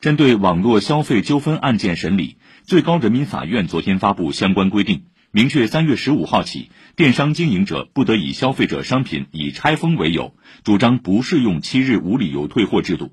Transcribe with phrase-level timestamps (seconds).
[0.00, 13.12] 针对网络消费纠纷案件审理，最高人民法院昨天发布相关规定，明确三月十五号起，电商经营者不得以消费者商品已拆封为由，主张不适用七日无理由退货制度。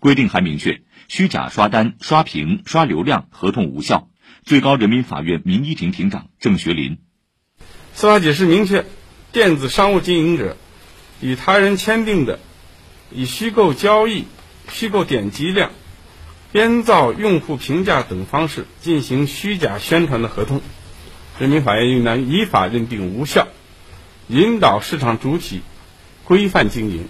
[0.00, 4.08] 规定还明确，虚假刷单、刷屏、刷流量，合同无效。
[4.42, 6.98] 最高人民法院民一庭庭长郑学林，
[7.94, 8.84] 司法解释明确，
[9.30, 10.56] 电子商务经营者
[11.20, 12.40] 与他人签订的
[13.12, 14.24] 以虚构交易、
[14.68, 15.70] 虚构点击量。
[16.52, 20.62] 编造用户评价等方式进行虚假宣传的合同，
[21.38, 23.48] 人民法院应当依法认定无效，
[24.28, 25.60] 引导市场主体
[26.24, 27.08] 规范经营。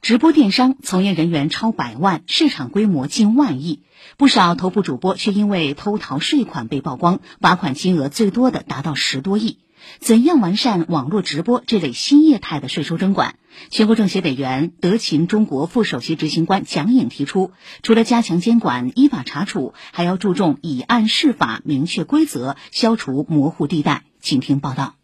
[0.00, 3.82] 直播电商从业人员超百万，市场规模近万亿，
[4.16, 9.58] 不少头部主播却因为偷逃税款被曝光，罚款金额最多的达到十多亿。
[9.98, 13.36] 怎样完善网络直播这类新业态的税收征管？
[13.70, 17.50] 全国政协委员、德勤中国副首席执行官蒋颖提出，
[17.82, 24.04] 除了加强监管、依法查处，还要注重以案释法，明确规则，消除模糊地带。
[24.20, 24.94] 请听报道。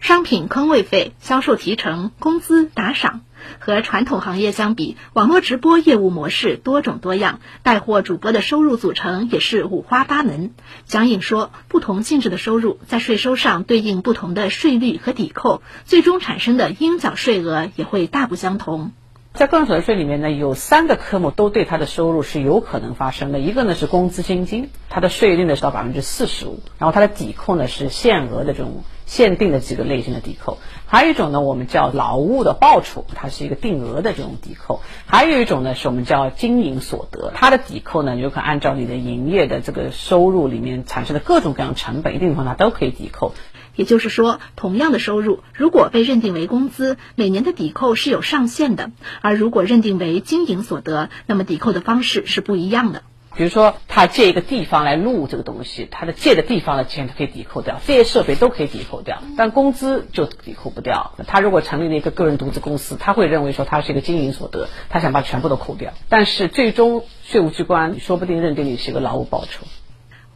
[0.00, 3.22] 商品坑位费、销售提成、工资打赏。
[3.58, 10.52] 和传统行业相比，网络直播业务模式多种多样，带货主播的收入组成也是五花八门。
[10.86, 18.92] 蒋颖说，不同性质的收入在税收上对应不同的税率和抵扣，最终产生的应缴税额也会大不相同。
[19.34, 23.38] 在个人所得税里面呢，有三个科目都对他的收入是有可能发生的。
[23.38, 30.58] 一个呢是工资薪金，它的税率呢是到百分之四十五，然后它的抵扣呢是限额的这种限定的几个类型的抵扣。
[30.86, 34.80] 还有一种呢，我们叫劳务的报酬，它是一个定额的这种抵扣。
[35.06, 43.34] 还有一种呢，是我们叫经营所得，它的抵扣呢有可能按照你的营业的这个收入里面产生的各种各样成本，一定情况下都可以抵扣。
[43.76, 53.02] 也就是说，同样的收入，如果被认定为工资，每年的抵扣是有上限的；而如果认定为经营所得，那么抵扣的方式是不一样的。
[53.38, 61.12] 比如说，他借一个地方来录这个东西，他的借的地方的钱可以抵扣掉，这些设备都可以抵扣掉，但工资就抵扣不掉。
[61.28, 69.64] 他如果成立了一个个人独资公司，他会认为说他是一个经营所得，他想把全部都扣掉，但是最终税务机关说不定认定你是一个劳务报酬。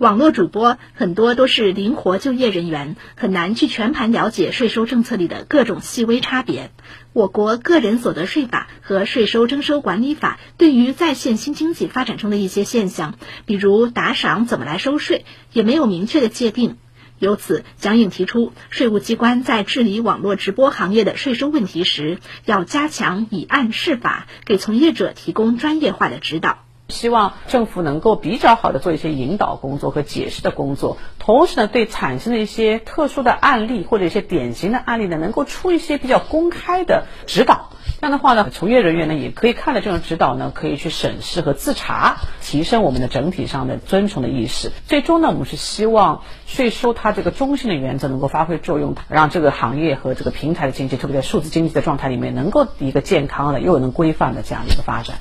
[0.03, 6.73] 网络主播很多都是灵活就业人员，很难去全盘了解税收政策里的各种细微差别。
[7.13, 13.15] 我国个人所得税法和税收征收管理法对于在线新经济发展中的一些现象，
[13.47, 16.79] 比如打赏怎么来收税，也没有明确的界定。
[17.21, 26.65] 由此，蒋颖提出，税务机关在治理网络直播行业的税收问题时，要加强以案释法，给从业者提供专业化的指导。
[26.93, 37.71] 希望政府能够比较好的做一些引导工作和解释的工作，同时呢，对产生的一些特殊的案例或者一些典型的案例呢，能够出一些比较公开的指导。
[38.01, 44.73] 这样的话呢，从业人员呢也可以看到这种指导呢，可以去审视和自查，提升我们的整体上的遵从的意识。
[44.89, 55.19] 最终呢，我们是希望税收它这个中性的原则能够发挥作用，让这个行业和这个平台的经济，特别在数字经济的状态里面，能够一个健康的又能规范的这样的一个发展。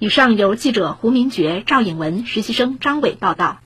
[0.00, 3.56] 以上由记者胡明觉、赵颖文、实习生张伟报道。